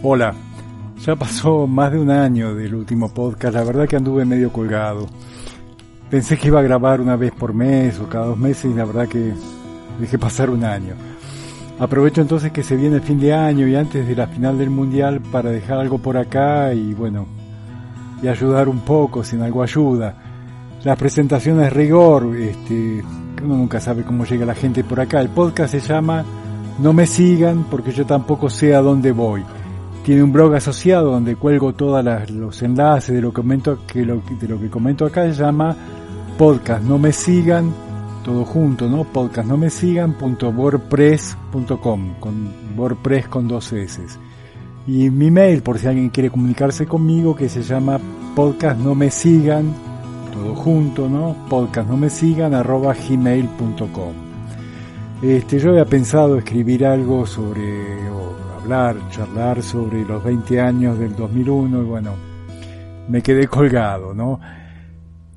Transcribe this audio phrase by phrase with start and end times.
[0.00, 0.32] Hola,
[1.04, 5.08] ya pasó más de un año del último podcast, la verdad que anduve medio colgado.
[6.08, 8.84] Pensé que iba a grabar una vez por mes o cada dos meses y la
[8.84, 9.32] verdad que
[9.98, 10.94] dejé pasar un año.
[11.80, 14.70] Aprovecho entonces que se viene el fin de año y antes de la final del
[14.70, 17.26] mundial para dejar algo por acá y bueno,
[18.22, 20.14] y ayudar un poco, si en algo ayuda.
[20.84, 23.02] Las presentaciones rigor, este,
[23.42, 25.20] uno nunca sabe cómo llega la gente por acá.
[25.20, 26.24] El podcast se llama
[26.78, 29.44] No me sigan porque yo tampoco sé a dónde voy.
[30.08, 34.48] Tiene un blog asociado donde cuelgo todos los enlaces de lo, que comento, que de
[34.48, 35.24] lo que comento acá.
[35.24, 35.76] Se llama
[36.38, 37.74] podcast No me sigan,
[38.24, 39.04] todo junto, ¿no?
[39.04, 40.38] Podcast no me sigan con
[42.74, 44.00] WordPress con dos S.
[44.86, 48.00] Y mi mail, por si alguien quiere comunicarse conmigo, que se llama
[48.34, 49.74] podcast no me sigan
[50.32, 51.36] todo junto, ¿no?
[51.50, 54.27] Podcast no me sigan gmail.com.
[55.22, 61.16] Este, yo había pensado escribir algo sobre, o hablar, charlar sobre los 20 años del
[61.16, 62.14] 2001 y bueno,
[63.08, 64.38] me quedé colgado, ¿no?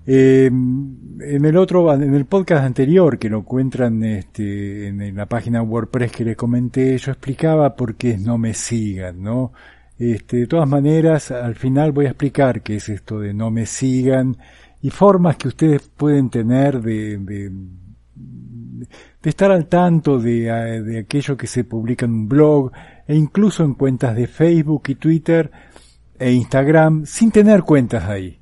[0.05, 5.63] Eh, en el otro, en el podcast anterior que lo encuentran este, en, la página
[5.63, 9.51] WordPress que les comenté, yo explicaba por qué no me sigan, ¿no?
[9.97, 13.65] Este, de todas maneras, al final voy a explicar qué es esto de no me
[13.65, 14.37] sigan
[14.81, 17.51] y formas que ustedes pueden tener de, de,
[19.21, 22.71] de estar al tanto de, de, aquello que se publica en un blog
[23.07, 25.51] e incluso en cuentas de Facebook y Twitter
[26.17, 28.39] e Instagram sin tener cuentas ahí.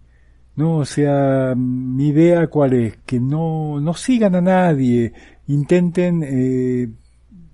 [0.56, 5.14] No, o sea, mi idea cuál es, que no, no sigan a nadie,
[5.48, 6.90] intenten eh,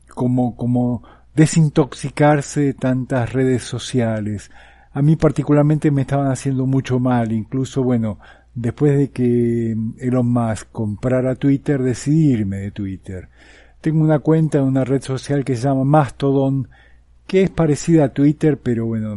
[0.08, 1.04] como, como
[1.36, 4.50] desintoxicarse de tantas redes sociales.
[4.92, 8.18] A mí particularmente me estaban haciendo mucho mal, incluso bueno,
[8.56, 13.30] después de que Elon Musk comprara Twitter, decidirme de Twitter.
[13.82, 16.70] Tengo una cuenta en una red social que se llama Mastodon,
[17.28, 19.16] que es parecida a Twitter, pero bueno,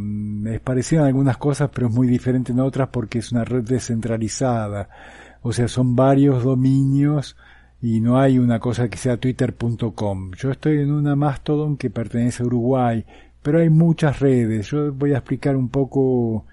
[0.49, 3.63] es parecida en algunas cosas, pero es muy diferente en otras porque es una red
[3.63, 4.89] descentralizada.
[5.41, 7.37] O sea, son varios dominios
[7.81, 10.31] y no hay una cosa que sea twitter.com.
[10.33, 13.05] Yo estoy en una Mastodon que pertenece a Uruguay,
[13.41, 14.67] pero hay muchas redes.
[14.69, 16.45] Yo voy a explicar un poco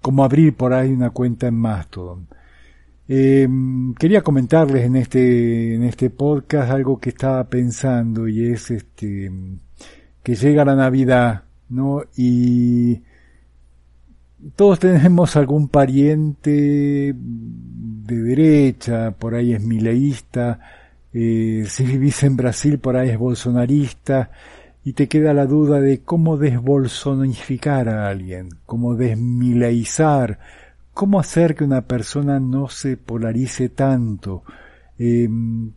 [0.00, 2.26] cómo abrir por ahí una cuenta en Mastodon.
[3.10, 3.48] Eh,
[3.98, 9.32] quería comentarles en este, en este podcast algo que estaba pensando y es este,
[10.22, 12.02] que llega la Navidad, ¿no?
[12.16, 13.02] Y
[14.56, 20.60] todos tenemos algún pariente de derecha, por ahí es mileísta,
[21.12, 24.30] eh, si vivís en Brasil por ahí es bolsonarista,
[24.88, 30.38] y te queda la duda de cómo desbolsonificar a alguien, cómo desmileizar,
[30.94, 34.44] cómo hacer que una persona no se polarice tanto.
[34.98, 35.28] Eh,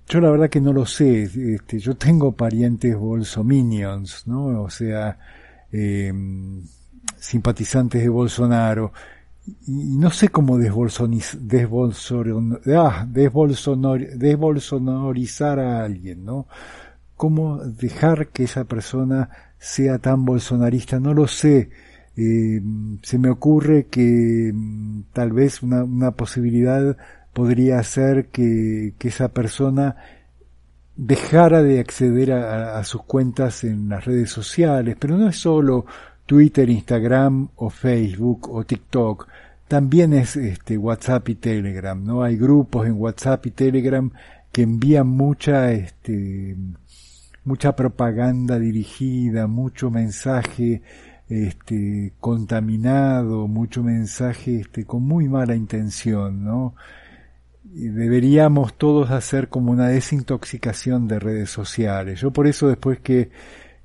[0.08, 4.64] yo la verdad que no lo sé, este, yo tengo parientes bolsominions, ¿no?
[4.64, 5.20] O sea,
[5.74, 6.14] eh,
[7.20, 8.94] simpatizantes de Bolsonaro,
[9.68, 10.58] y no sé cómo
[12.78, 16.48] ah, desbolsonorizar a alguien, ¿no?
[17.22, 21.70] Cómo dejar que esa persona sea tan bolsonarista, no lo sé.
[22.18, 22.60] Eh,
[23.04, 26.98] se me ocurre que mm, tal vez una, posibilidad
[27.32, 29.98] podría ser que, que, esa persona
[30.96, 35.86] dejara de acceder a, a, sus cuentas en las redes sociales, pero no es solo
[36.26, 39.28] Twitter, Instagram o Facebook o TikTok.
[39.68, 42.24] También es este WhatsApp y Telegram, ¿no?
[42.24, 44.12] Hay grupos en WhatsApp y Telegram
[44.52, 46.56] que envían mucha este
[47.44, 50.82] mucha propaganda dirigida, mucho mensaje
[51.30, 56.76] este contaminado, mucho mensaje este con muy mala intención, ¿no?
[57.64, 62.20] Deberíamos todos hacer como una desintoxicación de redes sociales.
[62.20, 63.30] Yo por eso después que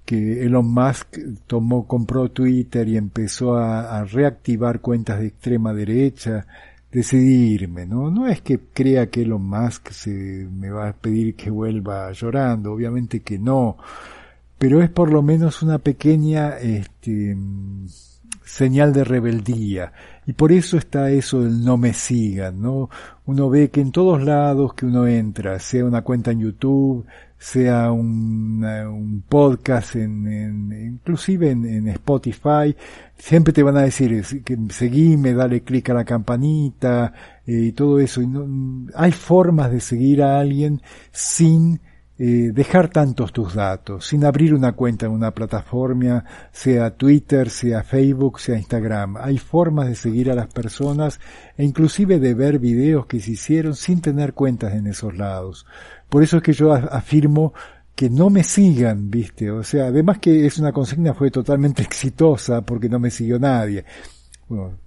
[0.07, 1.19] que Elon Musk
[1.49, 6.47] tomó, compró Twitter y empezó a, reactivar cuentas de extrema derecha,
[6.91, 8.11] decidirme, ¿no?
[8.11, 12.73] No es que crea que Elon Musk se me va a pedir que vuelva llorando,
[12.73, 13.77] obviamente que no,
[14.59, 17.37] pero es por lo menos una pequeña, este,
[18.47, 19.93] señal de rebeldía.
[20.27, 22.89] Y por eso está eso del no me sigan, ¿no?
[23.27, 27.05] Uno ve que en todos lados que uno entra, sea una cuenta en YouTube,
[27.39, 32.75] sea un, un podcast, en, en inclusive en, en, Spotify,
[33.17, 37.13] siempre te van a decir que seguime, dale clic a la campanita
[37.47, 38.23] eh, y todo eso.
[38.23, 40.81] Y no, hay formas de seguir a alguien
[41.13, 41.81] sin
[42.19, 47.83] eh, dejar tantos tus datos, sin abrir una cuenta en una plataforma, sea Twitter, sea
[47.83, 49.19] Facebook, sea Instagram.
[49.19, 51.21] Hay formas de seguir a las personas
[51.59, 55.67] e inclusive de ver videos que se hicieron sin tener cuentas en esos lados.
[56.09, 57.53] Por eso es que yo afirmo
[57.95, 62.63] que no me sigan, viste, o sea, además que es una consigna fue totalmente exitosa
[62.63, 63.85] porque no me siguió nadie.
[64.49, 64.79] Bueno,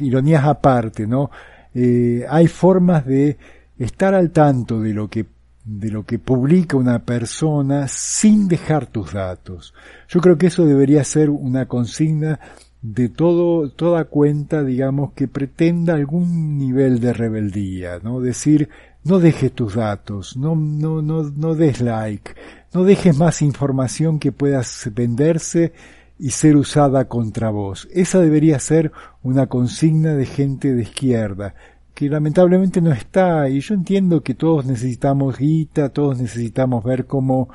[0.00, 1.30] ironías aparte, ¿no?
[1.74, 3.36] Eh, hay formas de
[3.78, 5.26] estar al tanto de lo que
[5.64, 9.74] de lo que publica una persona sin dejar tus datos.
[10.08, 12.40] Yo creo que eso debería ser una consigna
[12.82, 18.20] de todo, toda cuenta, digamos, que pretenda algún nivel de rebeldía, ¿no?
[18.20, 18.70] Decir,
[19.04, 22.32] no dejes tus datos, no, no, no, no des like,
[22.72, 25.72] no dejes más información que puedas venderse
[26.18, 27.88] y ser usada contra vos.
[27.92, 28.92] Esa debería ser
[29.22, 31.54] una consigna de gente de izquierda,
[32.00, 37.50] que lamentablemente no está, y yo entiendo que todos necesitamos guita, todos necesitamos ver cómo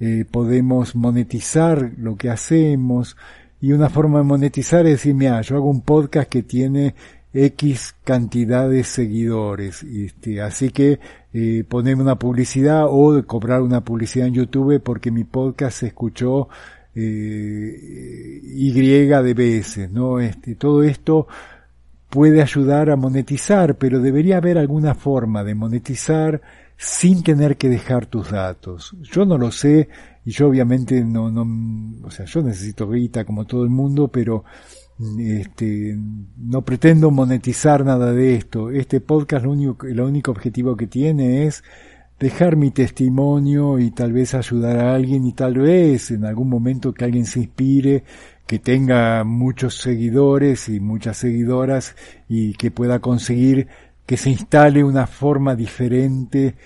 [0.00, 3.18] eh, podemos monetizar lo que hacemos,
[3.60, 6.94] y una forma de monetizar es decir, mira, yo hago un podcast que tiene
[7.34, 10.98] X cantidad de seguidores, este, así que
[11.34, 16.48] eh, ponerme una publicidad o cobrar una publicidad en YouTube porque mi podcast se escuchó
[16.94, 20.20] eh, Y de veces, ¿no?
[20.20, 21.28] Este, todo esto
[22.10, 26.42] puede ayudar a monetizar, pero debería haber alguna forma de monetizar
[26.76, 28.96] sin tener que dejar tus datos.
[29.02, 29.88] Yo no lo sé
[30.24, 31.46] y yo obviamente no, no,
[32.04, 34.44] o sea, yo necesito guita como todo el mundo, pero
[35.18, 35.96] este,
[36.36, 38.70] no pretendo monetizar nada de esto.
[38.70, 41.62] Este podcast lo único, el único objetivo que tiene es
[42.18, 46.92] dejar mi testimonio y tal vez ayudar a alguien y tal vez en algún momento
[46.92, 48.04] que alguien se inspire
[48.50, 51.94] que tenga muchos seguidores y muchas seguidoras
[52.28, 53.68] y que pueda conseguir
[54.06, 56.56] que se instale una forma diferente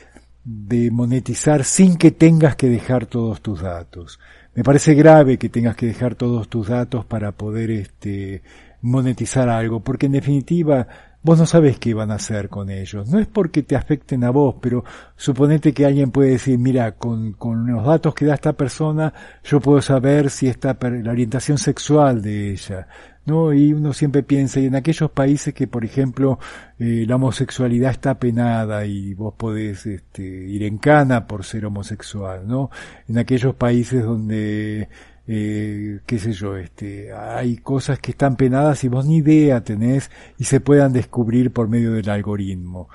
[0.43, 4.19] de monetizar sin que tengas que dejar todos tus datos.
[4.55, 8.43] Me parece grave que tengas que dejar todos tus datos para poder este
[8.81, 10.89] monetizar algo, porque en definitiva
[11.25, 13.09] Vos no sabés qué van a hacer con ellos.
[13.09, 14.85] No es porque te afecten a vos, pero
[15.17, 19.59] suponete que alguien puede decir, mira, con, con los datos que da esta persona, yo
[19.59, 22.87] puedo saber si está la orientación sexual de ella.
[23.25, 23.55] ¿no?
[23.55, 26.39] Y uno siempre piensa, y en aquellos países que, por ejemplo,
[26.79, 32.47] eh, la homosexualidad está penada y vos podés este, ir en cana por ser homosexual,
[32.47, 32.71] ¿no?
[33.09, 34.91] En aquellos países donde
[35.27, 40.11] eh, qué sé yo, este, hay cosas que están penadas y vos ni idea tenés
[40.39, 42.89] y se puedan descubrir por medio del algoritmo.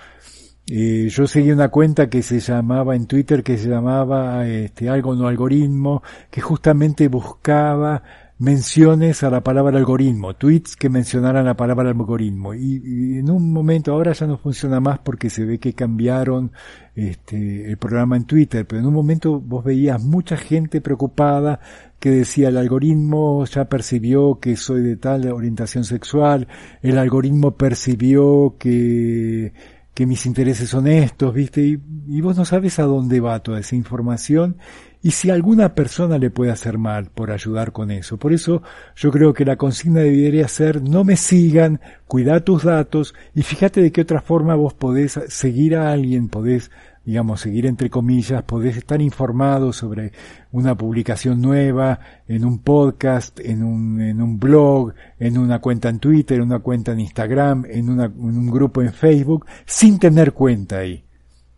[0.72, 5.16] Eh, yo seguí una cuenta que se llamaba en Twitter que se llamaba este algo
[5.16, 8.04] no algoritmo que justamente buscaba
[8.39, 12.53] menciones a la palabra algoritmo, tweets que mencionaran la palabra algoritmo.
[12.53, 16.53] Y, en un momento, ahora ya no funciona más porque se ve que cambiaron
[16.95, 21.59] este, el programa en Twitter, pero en un momento vos veías mucha gente preocupada
[22.00, 26.47] que decía el algoritmo ya percibió que soy de tal orientación sexual,
[26.81, 29.51] el algoritmo percibió que
[30.00, 31.60] que mis intereses son estos, ¿viste?
[31.60, 34.56] Y, vos no sabes a dónde va toda esa información
[35.01, 38.16] y si alguna persona le puede hacer mal por ayudar con eso.
[38.16, 38.63] Por eso
[38.96, 43.81] yo creo que la consigna debería ser no me sigan, cuida tus datos y fíjate
[43.81, 46.72] de qué otra forma vos podés seguir a alguien, podés
[47.06, 50.12] digamos, seguir entre comillas, podés estar informado sobre
[50.51, 56.00] una publicación nueva, en un podcast, en un, en un blog, en una cuenta en
[56.00, 60.34] Twitter, en una cuenta en Instagram, en, una, en un grupo en Facebook, sin tener
[60.34, 61.04] cuenta ahí.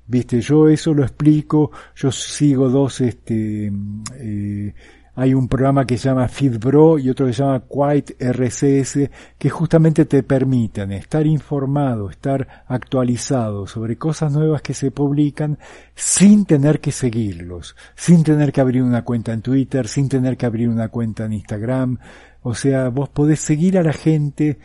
[0.08, 3.72] Viste, yo eso lo explico, yo sigo dos, este,
[4.16, 4.74] eh,
[5.22, 9.50] hay un programa que se llama FeedBro y otro que se llama Quiet RCS que
[9.52, 15.60] justamente te permiten estar informado, estar actualizado sobre cosas nuevas que se publican
[15.94, 20.48] sin tener que seguirlos, sin tener que abrir una cuenta en Twitter, sin tener que
[20.48, 22.00] abrir una cuenta en Instagram.
[22.42, 24.58] O sea, vos podés seguir a la gente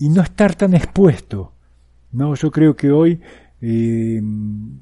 [0.00, 1.52] y no estar tan expuesto.
[2.10, 3.20] No, yo creo que hoy
[3.60, 4.20] eh,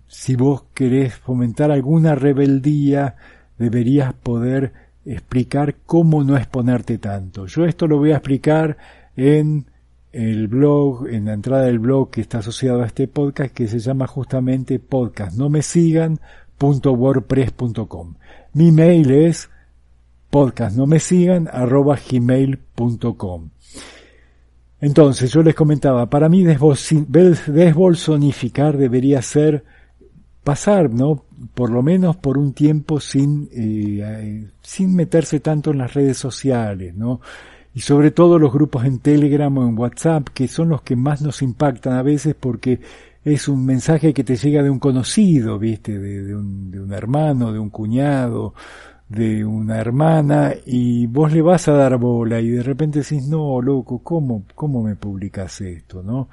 [0.08, 3.16] si vos querés fomentar alguna rebeldía,
[3.58, 4.72] deberías poder
[5.04, 7.46] explicar cómo no exponerte tanto.
[7.46, 8.76] Yo esto lo voy a explicar
[9.16, 9.66] en
[10.12, 13.78] el blog, en la entrada del blog que está asociado a este podcast, que se
[13.78, 16.20] llama justamente podcast no me sigan
[18.52, 19.48] Mi mail es
[20.28, 23.48] podcast no me sigan arroba gmail.com.
[24.82, 29.62] Entonces, yo les comentaba, para mí desbolsonificar debería ser
[30.50, 31.22] pasar, ¿no?
[31.54, 36.92] Por lo menos por un tiempo sin, eh, sin meterse tanto en las redes sociales,
[36.96, 37.20] ¿no?
[37.72, 41.22] Y sobre todo los grupos en Telegram o en WhatsApp, que son los que más
[41.22, 42.80] nos impactan a veces porque
[43.24, 45.96] es un mensaje que te llega de un conocido, ¿viste?
[46.00, 48.52] De, un, de un hermano, de un cuñado,
[49.08, 53.62] de una hermana y vos le vas a dar bola y de repente decís, no,
[53.62, 56.28] loco, ¿cómo, cómo me publicas esto, no?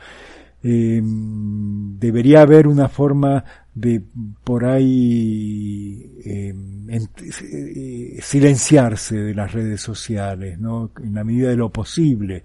[0.64, 4.02] Eh, debería haber una forma de
[4.44, 6.54] por ahí eh,
[6.90, 10.92] eh, silenciarse de las redes sociales, ¿no?
[11.04, 12.44] En la medida de lo posible.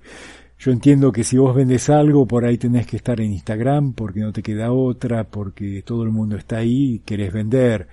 [0.59, 4.21] Yo entiendo que si vos vendes algo, por ahí tenés que estar en Instagram porque
[4.21, 7.89] no te queda otra, porque todo el mundo está ahí y querés vender.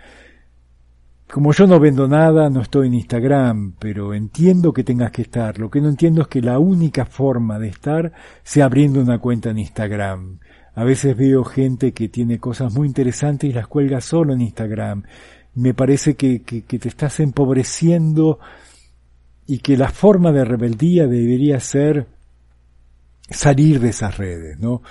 [1.32, 5.60] Como yo no vendo nada, no estoy en Instagram, pero entiendo que tengas que estar.
[5.60, 9.52] Lo que no entiendo es que la única forma de estar sea abriendo una cuenta
[9.52, 10.40] en Instagram.
[10.74, 15.04] A veces veo gente que tiene cosas muy interesantes y las cuelga solo en Instagram.
[15.54, 18.40] Me parece que, que, te estás empobreciendo
[19.46, 22.08] y que la forma de rebeldía debería ser
[23.30, 24.82] salir de esas redes, ¿no?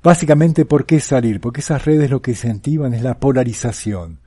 [0.00, 1.40] Básicamente, ¿por qué salir?
[1.40, 4.20] Porque esas redes lo que incentivan es la polarización.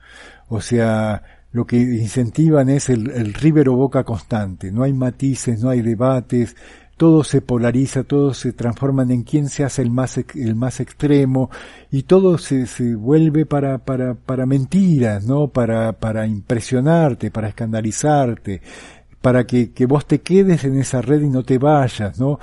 [0.48, 4.72] O sea, lo que incentivan es el, el ribero boca constante.
[4.72, 6.56] No hay matices, no hay debates,
[6.96, 11.50] todo se polariza, todo se transforman en quién se hace el más, el más extremo
[11.90, 15.48] y todo se, se vuelve para, para, para mentiras, ¿no?
[15.48, 18.62] Para, para impresionarte, para escandalizarte,
[19.20, 22.38] para que, que vos te quedes en esa red y no te vayas, ¿no?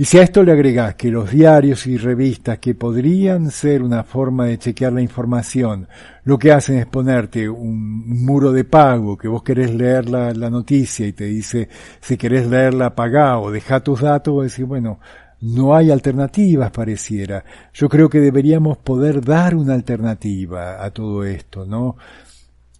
[0.00, 4.02] Y si a esto le agregás que los diarios y revistas que podrían ser una
[4.02, 5.88] forma de chequear la información,
[6.24, 11.06] lo que hacen es ponerte un muro de pago, que vos querés leer la, noticia
[11.06, 11.68] y te dice
[12.00, 15.00] si querés leerla pagá o deja tus datos, vos decís, bueno,
[15.42, 17.44] no hay alternativas pareciera.
[17.74, 21.96] Yo creo que deberíamos poder dar una alternativa a todo esto, ¿no?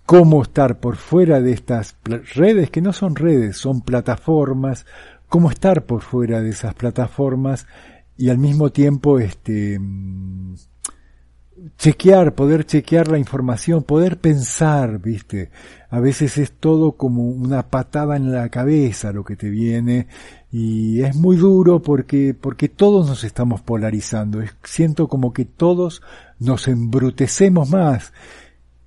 [0.07, 1.99] Cómo estar por fuera de estas
[2.35, 4.87] redes que no son redes, son plataformas,
[5.31, 7.67] cómo estar por fuera de esas plataformas
[8.19, 10.57] y al mismo tiempo este mm,
[11.79, 15.51] chequear, poder chequear la información, poder pensar, viste.
[15.89, 20.09] A veces es todo como una patada en la cabeza lo que te viene
[20.51, 24.43] y es muy duro porque, porque todos nos estamos polarizando.
[24.65, 26.03] Siento como que todos
[26.41, 28.13] nos embrutecemos más.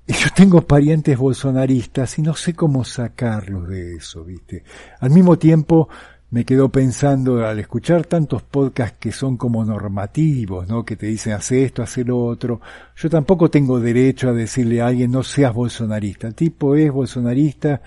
[0.05, 4.65] Yo tengo parientes bolsonaristas y no sé cómo sacarlos de eso, viste.
[4.99, 5.87] Al mismo tiempo,
[6.33, 10.83] me quedo pensando al escuchar tantos podcasts que son como normativos, ¿no?
[10.83, 12.59] Que te dicen hace esto, hace lo otro.
[12.95, 16.25] Yo tampoco tengo derecho a decirle a alguien no seas bolsonarista.
[16.25, 17.83] El tipo es bolsonarista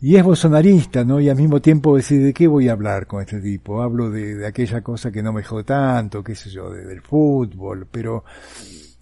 [0.00, 1.20] y es bolsonarista, ¿no?
[1.20, 3.82] Y al mismo tiempo decir de qué voy a hablar con este tipo.
[3.82, 7.88] Hablo de, de aquella cosa que no me jode tanto, qué sé yo, del fútbol,
[7.90, 8.22] pero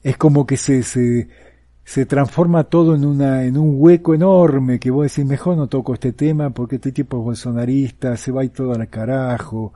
[0.02, 1.28] es como que se, se,
[1.84, 5.94] se transforma todo en una en un hueco enorme que vos decís mejor no toco
[5.94, 9.72] este tema porque este tipo es bolsonarista se va y todo al carajo.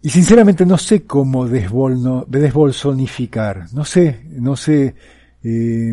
[0.00, 3.66] Y sinceramente no sé cómo desbolno, desbolsonificar.
[3.72, 4.94] No sé no sé
[5.42, 5.92] eh,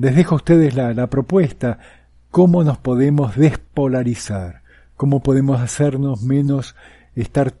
[0.00, 1.78] les dejo a ustedes la, la propuesta.
[2.30, 4.66] Cómo nos podemos despolarizar
[4.96, 6.74] cómo podemos hacernos menos
[7.14, 7.54] estar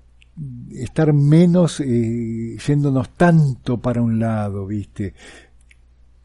[0.72, 5.14] estar menos eh, yéndonos tanto para un lado viste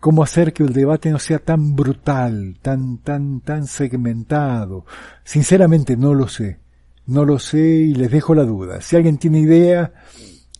[0.02, 4.86] cómo hacer que el debate no sea tan brutal, tan, tan, tan segmentado.
[5.24, 6.60] Sinceramente no lo sé.
[7.06, 8.82] No lo sé y les dejo la duda.
[8.82, 9.94] Si alguien tiene idea,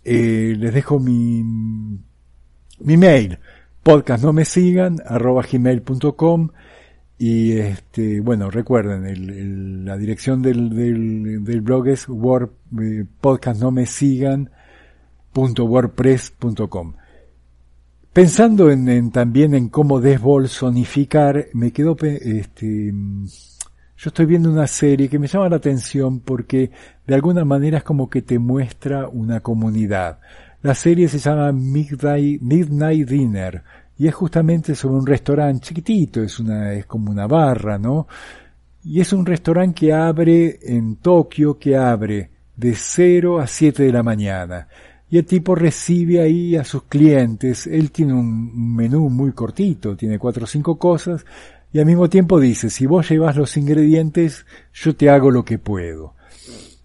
[0.06, 1.44] eh, les dejo mi,
[2.80, 3.40] mi mail,
[3.84, 6.50] podcast no me sigan, arroba gmail.com
[7.18, 10.70] y este, bueno, recuerden, la dirección del,
[11.44, 13.06] del, blog es word, eh,
[18.14, 25.18] Pensando en, también en cómo desbolsonificar, me quedo, este, yo estoy viendo una serie que
[25.18, 26.72] me llama la atención porque
[27.08, 30.20] de alguna manera es como que te muestra una comunidad.
[30.62, 33.64] La serie se llama Midnight, Dinner
[33.98, 38.10] y es justamente sobre un restaurante chiquitito, es como una barra, ¿no?
[38.84, 43.92] Y es un restaurante que abre en Tokio, que abre de 0 a 7 de
[43.94, 44.68] la mañana
[45.12, 47.68] y el tipo recibe ahí a sus clientes.
[47.68, 51.26] Él tiene un menú muy cortito, tiene cuatro o cinco cosas,
[51.74, 55.60] y al mismo tiempo dice, si vos llevas los ingredientes, yo te hago lo que
[55.60, 56.16] puedo.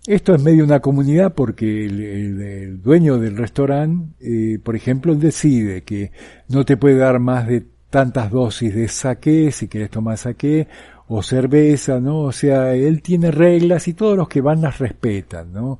[0.08, 6.10] Esto es medio una comunidad porque el, dueño del restaurante, eh, por ejemplo, decide que
[6.48, 10.66] no te puede dar más de tantas dosis de saqué, si quieres tomar saqué,
[11.06, 12.22] o cerveza, ¿no?
[12.22, 15.78] O sea, él tiene reglas y todos los que van las respetan, ¿no?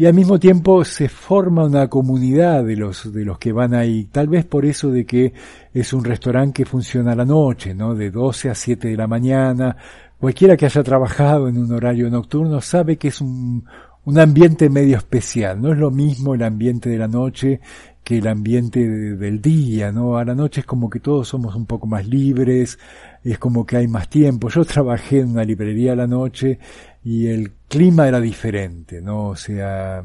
[0.00, 4.06] Y al mismo tiempo se forma una comunidad de los, de los que van ahí,
[4.06, 5.34] tal vez por eso de que
[5.74, 7.94] es un restaurante que funciona a la noche, ¿no?
[7.94, 9.76] De 12 a 7 de la mañana.
[10.18, 13.66] Cualquiera que haya trabajado en un horario nocturno sabe que es un,
[14.10, 17.60] un ambiente medio especial, no es lo mismo el ambiente de la noche
[18.02, 20.16] que el ambiente del día, ¿no?
[20.16, 22.78] A la noche es como que todos somos un poco más libres,
[23.22, 24.48] es como que hay más tiempo.
[24.48, 26.58] Yo trabajé en una librería a la noche
[27.04, 29.28] y el clima era diferente, ¿no?
[29.28, 30.02] O sea,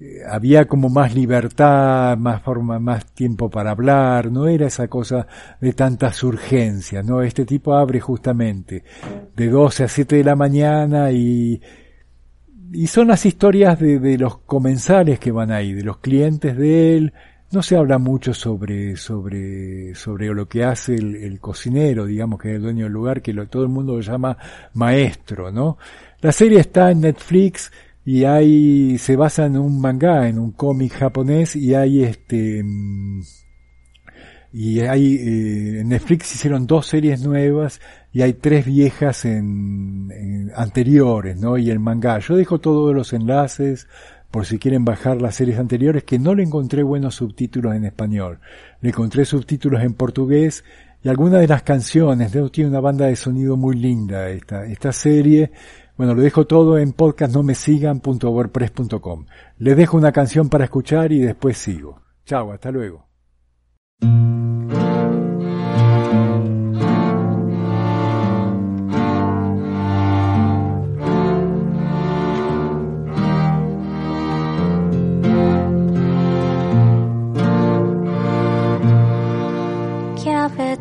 [0.00, 5.28] eh, había como más libertad, más forma, más tiempo para hablar, no era esa cosa
[5.60, 7.22] de tantas urgencias, ¿no?
[7.22, 8.82] Este tipo abre justamente
[9.36, 11.60] de 12 a 7 de la mañana y,
[12.72, 16.96] y son las historias de, de los comensales que van ahí, de los clientes de
[16.96, 17.12] él,
[17.52, 22.56] no se habla mucho sobre, sobre, sobre lo que hace el, cocinero, digamos que es
[22.56, 24.36] el dueño del lugar, que lo, todo el mundo lo llama
[24.74, 25.78] maestro, ¿no?
[26.20, 27.70] La serie está en Netflix,
[28.06, 33.20] y hay se basa en un manga, en un cómic japonés y hay este mm,
[34.52, 37.80] y hay eh, en Netflix hicieron dos series nuevas
[38.16, 41.58] y hay tres viejas en, anteriores, ¿no?
[41.58, 42.18] Y el manga.
[42.18, 43.88] Yo dejo todos los enlaces
[44.30, 48.38] por si quieren bajar las series anteriores que no le encontré buenos subtítulos en español.
[48.80, 50.64] Le encontré subtítulos en portugués
[51.04, 55.52] y algunas de las canciones, tiene una banda de sonido muy linda esta, esta serie
[55.98, 59.26] bueno, lo dejo todo en podcastnomesigan.wordpress.com.
[59.58, 62.00] Les dejo una canción para escuchar y después sigo.
[62.24, 63.05] Chao, hasta luego.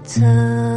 [0.05, 0.74] 侧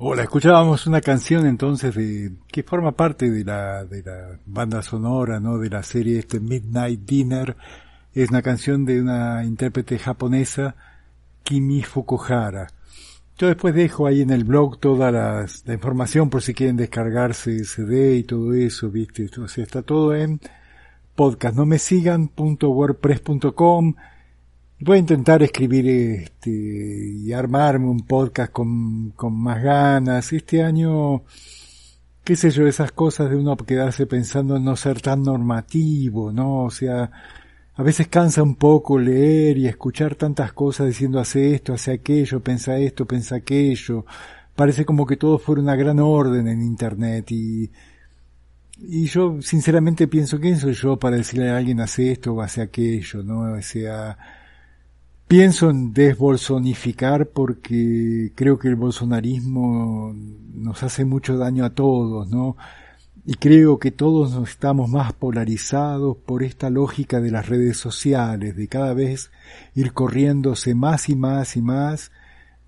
[0.00, 5.40] Hola, escuchábamos una canción entonces de que forma parte de la de la banda sonora,
[5.40, 5.58] ¿no?
[5.58, 7.56] De la serie este Midnight Dinner.
[8.14, 10.76] Es una canción de una intérprete japonesa,
[11.42, 12.68] Kimi Fukuhara.
[13.38, 18.18] Yo después dejo ahí en el blog toda la información por si quieren descargarse CD
[18.18, 19.28] y todo eso, ¿viste?
[19.40, 20.38] O sea, está todo en
[21.16, 23.94] podcastnomesigan.wordpress.com
[24.80, 30.32] Voy a intentar escribir este, y armarme un podcast con, con más ganas.
[30.32, 31.24] Este año,
[32.22, 36.62] qué sé yo, esas cosas de uno quedarse pensando en no ser tan normativo, ¿no?
[36.62, 37.10] O sea,
[37.74, 42.40] a veces cansa un poco leer y escuchar tantas cosas diciendo hace esto, hace aquello,
[42.40, 44.06] pensa esto, pensa aquello.
[44.54, 47.68] Parece como que todo fuera una gran orden en Internet y,
[48.78, 52.62] y yo sinceramente pienso, ¿quién soy yo para decirle a alguien hace esto o hace
[52.62, 53.54] aquello, no?
[53.54, 54.16] O sea,
[55.28, 60.14] Pienso en desbolsonificar porque creo que el bolsonarismo
[60.54, 62.56] nos hace mucho daño a todos, ¿no?
[63.26, 68.68] Y creo que todos estamos más polarizados por esta lógica de las redes sociales, de
[68.68, 69.30] cada vez
[69.74, 72.10] ir corriéndose más y más y más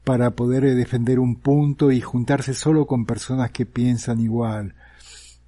[0.04, 4.74] para poder defender un punto y juntarse solo con personas que piensan igual.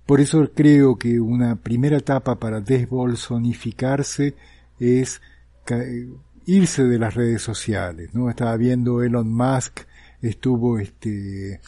[0.06, 4.34] Por eso creo que una primera etapa para desbolsonificarse
[4.80, 5.20] es
[6.46, 8.30] irse de las redes sociales, ¿no?
[8.30, 9.80] Estaba viendo Elon Musk
[10.22, 11.60] estuvo este,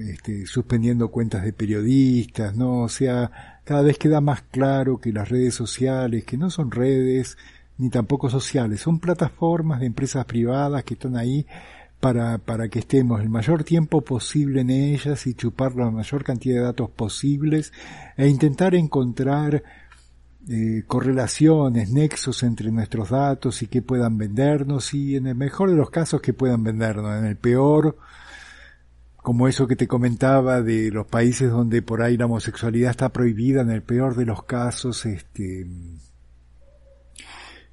[0.00, 2.82] este, suspendiendo cuentas de periodistas, ¿no?
[2.82, 7.38] O sea, cada vez queda más claro que las redes sociales, que no son redes
[7.78, 11.46] ni tampoco sociales, son plataformas de empresas privadas que están ahí
[12.00, 16.56] para, para que estemos el mayor tiempo posible en ellas y chupar la mayor cantidad
[16.56, 17.72] de datos posibles
[18.16, 19.62] e intentar encontrar
[20.48, 25.76] eh, correlaciones, nexos entre nuestros datos y que puedan vendernos y en el mejor de
[25.76, 27.96] los casos que puedan vendernos, en el peor,
[29.16, 33.62] como eso que te comentaba de los países donde por ahí la homosexualidad está prohibida,
[33.62, 35.64] en el peor de los casos, este,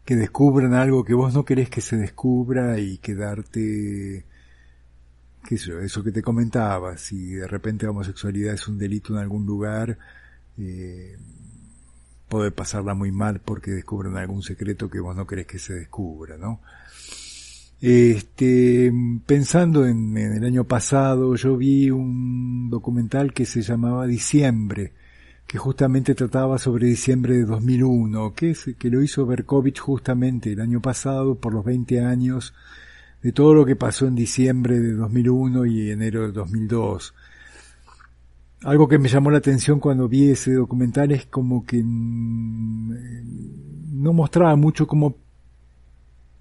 [0.06, 4.26] que descubran algo que vos no querés que se descubra y quedarte,
[5.48, 9.20] qué sé eso que te comentaba, si de repente la homosexualidad es un delito en
[9.20, 9.98] algún lugar,
[10.58, 11.18] eh,
[12.30, 16.38] poder pasarla muy mal porque descubren algún secreto que vos no querés que se descubra,
[16.38, 16.62] ¿no?
[17.82, 18.92] Este,
[19.26, 24.94] pensando en, el año pasado, yo vi un documental que se llamaba Diciembre,
[25.48, 30.62] que justamente trataba sobre diciembre de 2001, que, es, que lo hizo Berkovich justamente el
[30.62, 32.54] año pasado por los 20 años
[33.24, 37.14] de todo lo que pasó en diciembre de 2001 y enero de 2002.
[38.64, 42.94] Algo que me llamó la atención cuando vi ese documental es como que mm,
[44.02, 45.16] no mostraba mucho cómo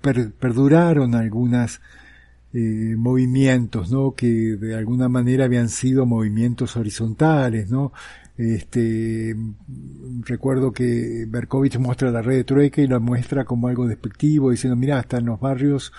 [0.00, 1.80] perduraron algunos
[2.52, 4.14] eh, movimientos, ¿no?
[4.14, 7.92] Que de alguna manera habían sido movimientos horizontales, ¿no?
[8.38, 9.36] Este,
[10.20, 14.76] recuerdo que Berkovich muestra la red de trueque y la muestra como algo despectivo, diciendo,
[14.76, 15.92] mira, hasta en los barrios,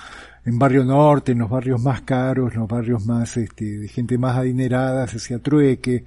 [0.49, 4.17] en barrio norte, en los barrios más caros, en los barrios más, este, de gente
[4.17, 6.05] más adinerada, se hacía trueque,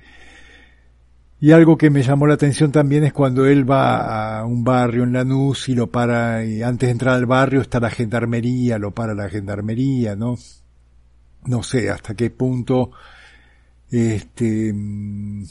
[1.42, 5.02] y algo que me llamó la atención también es cuando él va a un barrio
[5.02, 8.92] en Lanús y lo para, y antes de entrar al barrio está la gendarmería, lo
[8.92, 10.36] para la gendarmería, ¿no?
[11.46, 12.92] No sé hasta qué punto,
[13.90, 15.44] este, mm,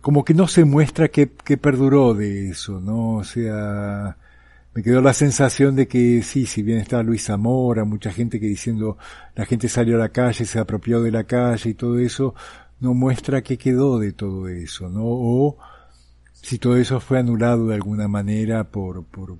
[0.00, 3.16] como que no se muestra que, que perduró de eso, ¿no?
[3.16, 4.16] O sea,
[4.74, 8.46] me quedó la sensación de que sí, si bien está Luis Zamora, mucha gente que
[8.46, 8.96] diciendo
[9.34, 12.34] la gente salió a la calle, se apropió de la calle y todo eso,
[12.80, 15.02] no muestra qué quedó de todo eso, ¿no?
[15.04, 15.58] O
[16.32, 19.36] si todo eso fue anulado de alguna manera por, por,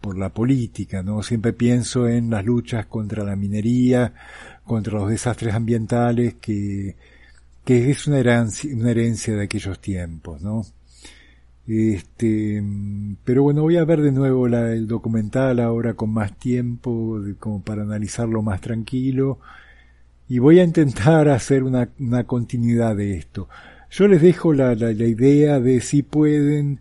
[0.00, 1.22] por la política, ¿no?
[1.22, 4.12] Siempre pienso en las luchas contra la minería,
[4.64, 6.96] contra los desastres ambientales, que,
[7.64, 10.66] que es una herencia, una herencia de aquellos tiempos, ¿no?
[11.66, 12.62] Este,
[13.24, 17.82] pero bueno, voy a ver de nuevo el documental ahora con más tiempo, como para
[17.82, 19.38] analizarlo más tranquilo
[20.32, 21.88] y voy a intentar hacer una,
[22.24, 23.48] continuidad de esto.
[23.90, 26.80] Yo les dejo la, la, idea de si pueden,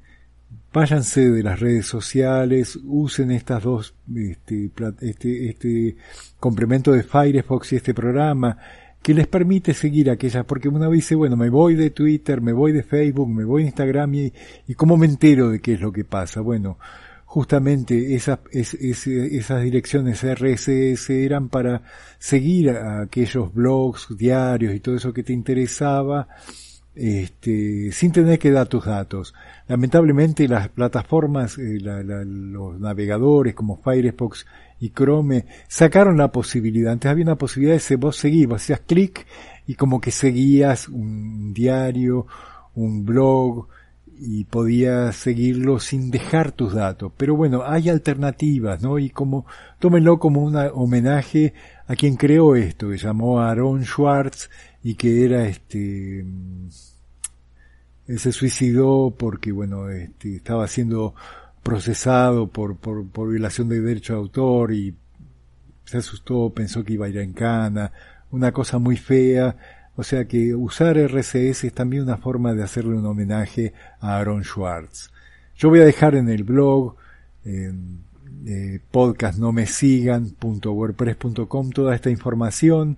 [0.72, 5.98] váyanse de las redes sociales, usen estas dos, este, este, este
[6.39, 8.58] complemento de Firefox y este programa,
[9.02, 12.54] que les permite seguir aquellas, porque una vez dice, bueno, me voy de Twitter, me
[12.54, 14.34] voy de Facebook, me voy de Instagram y,
[14.68, 16.42] y cómo me entero de qué es lo que pasa.
[16.42, 16.78] Bueno,
[17.32, 21.82] justamente esas, esas direcciones RSS eran para
[22.20, 26.28] seguir a aquellos blogs, diarios y todo eso que te interesaba,
[26.95, 29.34] este, sin tener que dar tus datos.
[29.67, 34.45] Lamentablemente las plataformas, eh, los navegadores como Firefox
[34.80, 36.93] y Chrome sacaron la posibilidad.
[36.93, 39.25] Antes había una posibilidad de vos seguir, vos hacías clic
[39.67, 42.27] y como que seguías un diario,
[42.75, 43.67] un blog,
[44.23, 47.12] y podías seguirlo sin dejar tus datos.
[47.17, 48.99] Pero bueno, hay alternativas, ¿no?
[48.99, 49.47] Y como,
[49.80, 51.56] tómenlo como un homenaje
[51.88, 54.51] a quien creó esto, que llamó Aaron Schwartz
[54.84, 56.70] y que era este, mm,
[58.17, 61.15] se suicidó porque, bueno, este, estaba siendo
[61.63, 64.96] procesado por, por, por violación de derecho de autor y
[65.86, 67.91] se asustó, pensó que iba a ir en cana,
[68.32, 69.56] una cosa muy fea,
[69.96, 74.44] o sea que usar RCS es también una forma de hacerle un homenaje a Aaron
[74.44, 75.12] Schwartz.
[75.56, 76.96] Yo voy a dejar en el blog
[77.44, 82.98] eh, podcastnomesigan.wordpress.com toda esta información.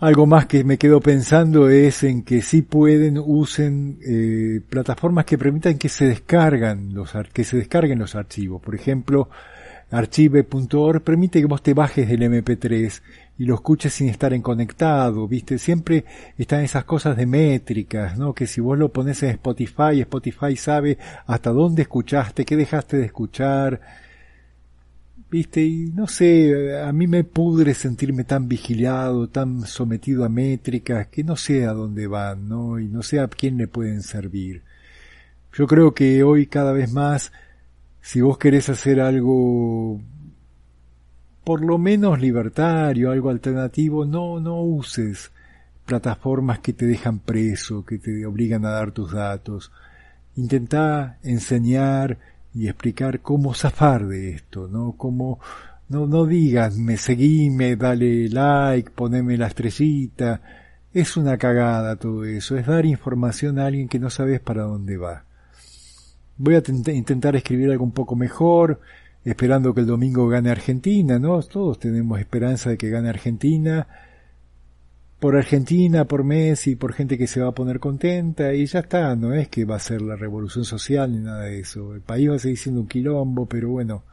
[0.00, 5.38] Algo más que me quedo pensando es en que si pueden usen eh, plataformas que
[5.38, 8.60] permitan que se descargan los que se descarguen los archivos.
[8.60, 9.30] Por ejemplo,
[9.90, 13.00] archive.org permite que vos te bajes del MP3
[13.38, 16.04] y lo escuches sin estar en conectado, viste, siempre
[16.38, 18.32] están esas cosas de métricas, ¿no?
[18.32, 23.06] Que si vos lo pones en Spotify, Spotify sabe hasta dónde escuchaste, qué dejaste de
[23.06, 23.80] escuchar,
[25.34, 31.08] viste, y no sé, a mí me pudre sentirme tan vigilado, tan sometido a métricas,
[31.08, 32.78] que no sé a dónde van, ¿no?
[32.78, 34.62] Y no sé a quién le pueden servir.
[35.52, 37.32] Yo creo que hoy cada vez más,
[38.00, 40.00] si vos querés hacer algo
[41.42, 45.32] por lo menos libertario, algo alternativo, no, no uses
[45.84, 49.72] plataformas que te dejan preso, que te obligan a dar tus datos.
[50.36, 52.18] Intenta enseñar
[52.54, 54.92] y explicar cómo zafar de esto, ¿no?
[54.96, 55.40] Cómo,
[55.88, 60.40] no, no digas, me seguime, dale like, poneme la estrellita.
[60.92, 64.96] Es una cagada todo eso, es dar información a alguien que no sabes para dónde
[64.96, 65.24] va.
[66.36, 66.62] Voy a
[66.92, 68.80] intentar escribir algo un poco mejor,
[69.24, 71.42] esperando que el domingo gane Argentina, ¿no?
[71.42, 73.86] Todos tenemos esperanza de que gane Argentina,
[75.24, 79.16] por Argentina, por Messi, por gente que se va a poner contenta, y ya está,
[79.16, 81.94] no es que va a ser la revolución social ni nada de eso.
[81.94, 84.04] El país va a seguir siendo un quilombo, pero bueno,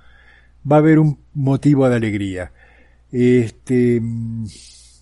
[0.69, 2.53] va a haber un motivo de alegría.
[3.11, 4.01] Este,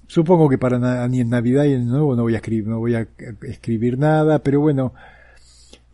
[0.07, 2.95] supongo que para ni en Navidad y en Nuevo no voy a escribir, no voy
[2.95, 3.07] a
[3.43, 4.93] escribir nada, pero bueno,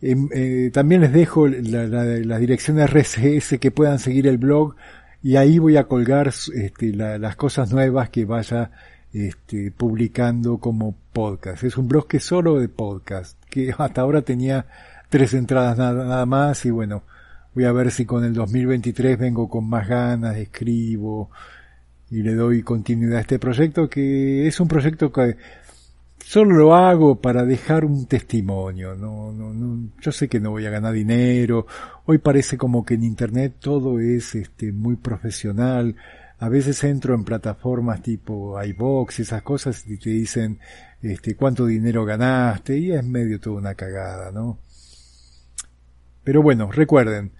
[0.00, 4.76] Em, eh, también les dejo la, la, dirección RCS que puedan seguir el blog
[5.22, 8.70] y ahí voy a colgar este, las cosas nuevas que vaya
[9.16, 11.64] este, publicando como podcast.
[11.64, 14.66] Es un blog que solo de podcast, que hasta ahora tenía
[15.08, 17.02] tres entradas nada, nada más y bueno,
[17.54, 21.30] voy a ver si con el 2023 vengo con más ganas, escribo
[22.10, 25.36] y le doy continuidad a este proyecto que es un proyecto que
[26.18, 28.94] solo lo hago para dejar un testimonio.
[28.94, 31.66] No, no, no, yo sé que no voy a ganar dinero.
[32.04, 35.96] Hoy parece como que en internet todo es este, muy profesional.
[36.38, 40.60] A veces entro en plataformas tipo iBox y esas cosas y te dicen
[41.02, 44.58] este, cuánto dinero ganaste y es medio toda una cagada, ¿no?
[46.24, 47.32] Pero bueno, recuerden,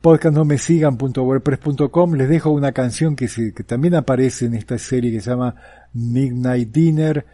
[0.00, 5.30] podcastnomesigan.wordpress.com les dejo una canción que, se, que también aparece en esta serie que se
[5.30, 5.56] llama
[5.92, 7.26] Midnight Dinner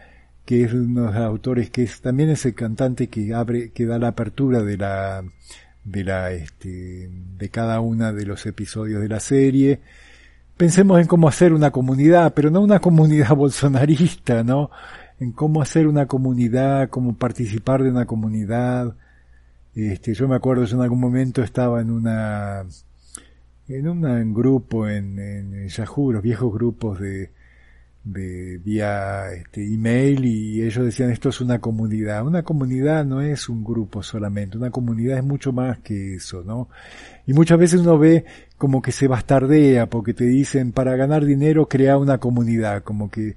[0.45, 3.85] que es uno de los autores que es, también es el cantante que abre, que
[3.85, 5.23] da la apertura de la,
[5.83, 9.81] de la, este, de cada una de los episodios de la serie.
[10.61, 14.69] Pensemos en cómo hacer una comunidad, pero no una comunidad bolsonarista, ¿no?
[15.19, 18.95] En cómo hacer una comunidad, cómo participar de una comunidad.
[19.73, 22.63] Este, yo me acuerdo, yo en algún momento estaba en una,
[23.69, 27.31] en un grupo en, en Yahoo, los viejos grupos de,
[28.03, 32.25] de vía este, email y ellos decían esto es una comunidad.
[32.25, 36.69] Una comunidad no es un grupo solamente, una comunidad es mucho más que eso, ¿no?
[37.27, 38.25] Y muchas veces uno ve
[38.57, 43.35] como que se bastardea porque te dicen para ganar dinero crea una comunidad, como que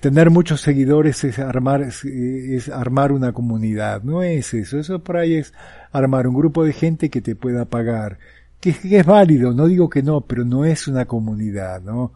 [0.00, 5.34] tener muchos seguidores es armar, es armar una comunidad, no es eso, eso por ahí
[5.34, 5.54] es
[5.92, 8.18] armar un grupo de gente que te pueda pagar,
[8.60, 12.12] que, que es válido, no digo que no, pero no es una comunidad, ¿no?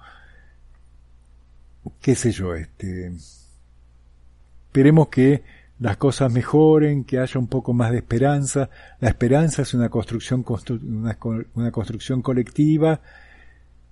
[2.01, 3.13] Qué sé yo, este,
[4.67, 5.43] esperemos que
[5.83, 8.71] las cosas mejoren, que haya un poco más de esperanza.
[9.01, 10.45] La esperanza es una construcción,
[11.55, 13.01] una, construcción colectiva.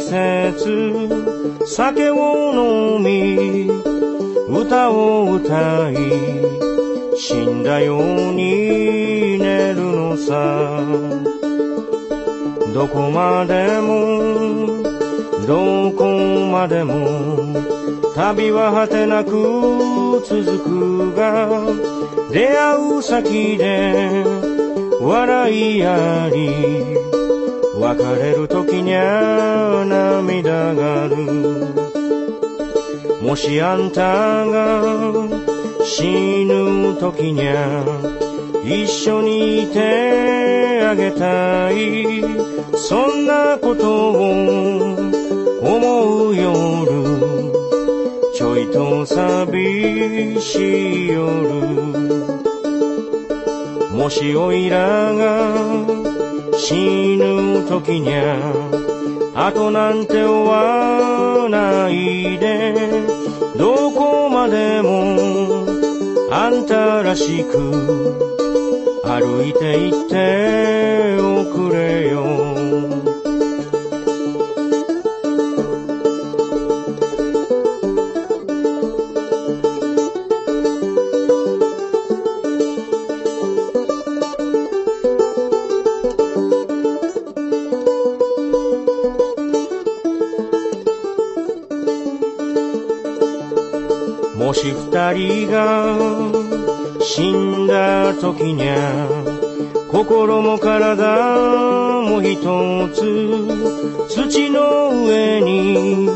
[0.09, 1.09] 節
[1.65, 3.69] 酒を飲み
[4.49, 5.95] 歌を歌い
[7.17, 10.95] 死んだように寝るのさ。
[12.75, 14.83] どこまでも
[15.47, 16.05] どこ
[16.51, 16.93] までも
[18.13, 21.47] 旅は果てなく続くが
[22.31, 24.25] 出会う先で
[24.99, 26.95] 笑いあり
[27.85, 31.15] 別れる時にゃ涙がる。
[33.21, 34.81] もしあんたが
[35.83, 37.85] 死ぬ時にゃ
[38.63, 42.23] 一緒にいてあげたい。
[42.75, 44.31] そんなことを
[45.61, 47.05] 思う夜。
[48.33, 51.25] ちょいと寂しい夜。
[53.93, 56.05] もしおいらが
[56.57, 58.37] 死ぬ時にゃ
[59.35, 62.73] 後なんて追わないで
[63.57, 65.65] どこまでも
[66.31, 67.57] あんたらしく
[69.03, 71.74] 歩いていっておくれ。
[95.47, 95.97] が
[97.01, 99.07] 死んだ時にゃ
[99.91, 102.39] 心も体も一
[102.93, 102.99] つ
[104.09, 106.09] 土の上に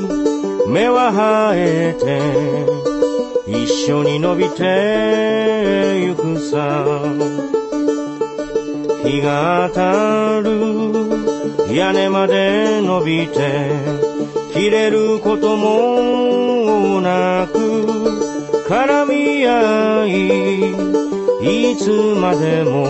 [0.67, 6.85] 芽は生えて一緒に伸びてゆくさ。
[9.03, 13.71] 日が当たる屋根まで伸びて
[14.53, 17.58] 切れることもなく
[18.69, 22.85] 絡み合いいつまでも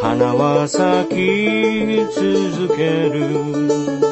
[0.00, 4.03] 花は咲き続ける。